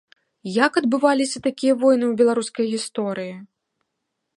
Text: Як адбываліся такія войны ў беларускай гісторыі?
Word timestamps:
Як 0.65 0.79
адбываліся 0.81 1.43
такія 1.49 1.73
войны 1.85 2.05
ў 2.09 2.13
беларускай 2.23 2.65
гісторыі? 2.75 3.33